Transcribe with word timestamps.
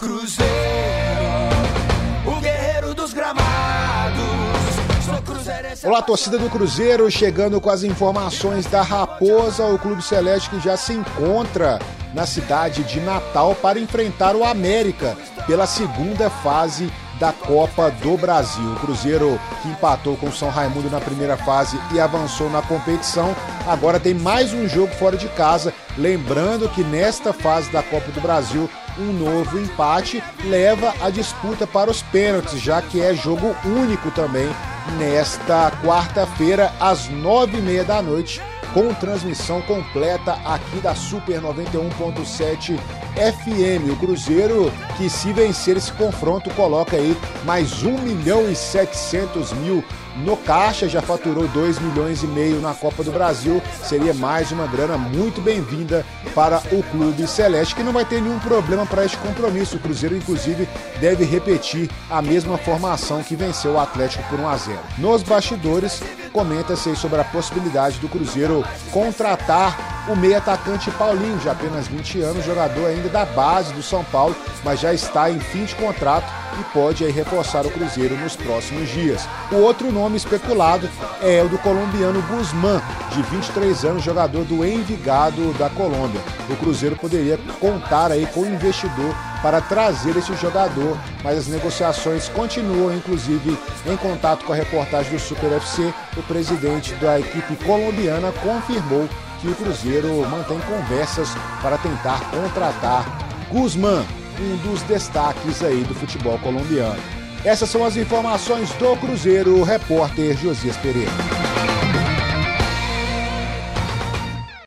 Cruzeiro, 0.00 0.48
o 2.24 2.40
guerreiro 2.40 2.94
dos 2.94 3.12
gramados. 3.12 3.42
Sou 5.04 5.20
cruzeirense. 5.22 5.84
Olá, 5.84 6.00
torcida 6.00 6.38
do 6.38 6.48
Cruzeiro, 6.48 7.10
chegando 7.10 7.60
com 7.60 7.68
as 7.68 7.82
informações 7.82 8.64
da 8.66 8.80
Raposa, 8.80 9.66
o 9.66 9.76
Clube 9.76 10.00
Celeste 10.00 10.50
que 10.50 10.60
já 10.60 10.76
se 10.76 10.92
encontra 10.92 11.80
na 12.14 12.26
cidade 12.26 12.84
de 12.84 13.00
Natal 13.00 13.56
para 13.56 13.80
enfrentar 13.80 14.36
o 14.36 14.44
América 14.44 15.16
pela 15.48 15.66
segunda 15.66 16.30
fase 16.30 16.88
da 17.18 17.32
Copa 17.32 17.90
do 17.90 18.16
Brasil. 18.16 18.72
O 18.72 18.80
Cruzeiro 18.80 19.38
que 19.62 19.68
empatou 19.68 20.16
com 20.16 20.26
o 20.26 20.32
São 20.32 20.48
Raimundo 20.48 20.90
na 20.90 21.00
primeira 21.00 21.36
fase 21.36 21.78
e 21.92 22.00
avançou 22.00 22.48
na 22.50 22.62
competição, 22.62 23.34
agora 23.66 24.00
tem 24.00 24.14
mais 24.14 24.52
um 24.52 24.68
jogo 24.68 24.92
fora 24.94 25.16
de 25.16 25.28
casa. 25.28 25.72
Lembrando 25.96 26.68
que 26.68 26.84
nesta 26.84 27.32
fase 27.32 27.70
da 27.70 27.82
Copa 27.82 28.10
do 28.12 28.20
Brasil, 28.20 28.68
um 28.98 29.12
novo 29.12 29.58
empate 29.58 30.22
leva 30.44 30.92
a 31.00 31.10
disputa 31.10 31.66
para 31.66 31.90
os 31.90 32.02
pênaltis, 32.02 32.60
já 32.60 32.82
que 32.82 33.00
é 33.00 33.14
jogo 33.14 33.54
único 33.64 34.10
também 34.10 34.48
nesta 34.96 35.70
quarta-feira, 35.82 36.72
às 36.80 37.08
nove 37.08 37.58
e 37.58 37.60
meia 37.60 37.84
da 37.84 38.00
noite, 38.00 38.40
com 38.72 38.92
transmissão 38.94 39.60
completa 39.62 40.32
aqui 40.44 40.78
da 40.80 40.94
Super 40.94 41.40
91.7 41.40 42.78
FM. 43.14 43.92
O 43.92 43.96
Cruzeiro, 43.96 44.72
que 44.98 45.08
se 45.08 45.32
vencer 45.32 45.76
esse 45.76 45.92
confronto, 45.92 46.50
coloca 46.50 46.96
aí 46.96 47.16
mais 47.44 47.84
1 47.84 47.98
milhão 47.98 48.50
e 48.50 48.56
700 48.56 49.52
mil 49.52 49.84
no 50.24 50.36
caixa, 50.36 50.88
já 50.88 51.00
faturou 51.00 51.46
2 51.46 51.78
milhões 51.78 52.24
e 52.24 52.26
meio 52.26 52.60
na 52.60 52.74
Copa 52.74 53.04
do 53.04 53.12
Brasil. 53.12 53.62
Seria 53.84 54.12
mais 54.12 54.50
uma 54.50 54.66
grana 54.66 54.98
muito 54.98 55.40
bem-vinda 55.40 56.04
para 56.34 56.58
o 56.72 56.82
Clube 56.82 57.28
Celeste, 57.28 57.76
que 57.76 57.84
não 57.84 57.92
vai 57.92 58.04
ter 58.04 58.20
nenhum 58.20 58.40
problema 58.40 58.84
para 58.84 59.04
este 59.04 59.16
compromisso. 59.18 59.76
O 59.76 59.78
Cruzeiro, 59.78 60.16
inclusive, 60.16 60.68
deve 61.00 61.24
repetir 61.24 61.88
a 62.10 62.20
mesma 62.20 62.58
formação 62.58 63.22
que 63.22 63.36
venceu 63.36 63.74
o 63.74 63.80
Atlético 63.80 64.24
por 64.28 64.40
1 64.40 64.48
a 64.48 64.56
0. 64.56 64.78
Nos 64.98 65.22
bastidores, 65.22 66.02
comenta-se 66.32 66.96
sobre 66.96 67.20
a 67.20 67.24
possibilidade 67.24 68.00
do 68.00 68.08
Cruzeiro 68.08 68.64
contratar 68.90 69.87
o 70.08 70.16
meio 70.16 70.38
atacante 70.38 70.90
Paulinho, 70.92 71.38
de 71.38 71.48
apenas 71.48 71.86
20 71.86 72.20
anos, 72.22 72.44
jogador 72.44 72.86
ainda 72.86 73.08
da 73.08 73.24
base 73.24 73.72
do 73.74 73.82
São 73.82 74.02
Paulo, 74.04 74.34
mas 74.64 74.80
já 74.80 74.92
está 74.92 75.30
em 75.30 75.38
fim 75.38 75.64
de 75.64 75.74
contrato 75.74 76.26
e 76.58 76.64
pode 76.72 77.04
aí 77.04 77.12
reforçar 77.12 77.66
o 77.66 77.70
Cruzeiro 77.70 78.16
nos 78.16 78.34
próximos 78.34 78.88
dias. 78.88 79.28
O 79.52 79.56
outro 79.56 79.92
nome 79.92 80.16
especulado 80.16 80.88
é 81.22 81.42
o 81.42 81.48
do 81.48 81.58
colombiano 81.58 82.22
Guzmán, 82.22 82.80
de 83.12 83.22
23 83.22 83.84
anos, 83.84 84.02
jogador 84.02 84.44
do 84.44 84.64
Envigado 84.64 85.52
da 85.58 85.68
Colômbia. 85.68 86.20
O 86.48 86.56
Cruzeiro 86.56 86.96
poderia 86.96 87.38
contar 87.60 88.10
aí 88.10 88.26
com 88.26 88.40
o 88.40 88.48
investidor 88.48 89.14
para 89.42 89.60
trazer 89.60 90.16
esse 90.16 90.34
jogador, 90.34 90.98
mas 91.22 91.38
as 91.38 91.46
negociações 91.46 92.28
continuam, 92.28 92.96
inclusive 92.96 93.56
em 93.86 93.96
contato 93.96 94.44
com 94.44 94.52
a 94.52 94.56
reportagem 94.56 95.12
do 95.12 95.18
Super 95.18 95.52
FC, 95.52 95.92
o 96.16 96.22
presidente 96.22 96.94
da 96.94 97.20
equipe 97.20 97.54
colombiana 97.64 98.32
confirmou 98.32 99.08
que 99.40 99.48
o 99.48 99.54
Cruzeiro 99.54 100.28
mantém 100.28 100.58
conversas 100.60 101.28
para 101.62 101.78
tentar 101.78 102.20
contratar 102.30 103.04
Guzmán, 103.50 104.04
um 104.40 104.56
dos 104.68 104.82
destaques 104.82 105.62
aí 105.62 105.82
do 105.84 105.94
futebol 105.94 106.38
colombiano. 106.38 107.00
Essas 107.44 107.70
são 107.70 107.84
as 107.84 107.96
informações 107.96 108.70
do 108.72 108.96
Cruzeiro, 108.96 109.62
repórter 109.62 110.36
Josias 110.36 110.76
Pereira. 110.76 111.47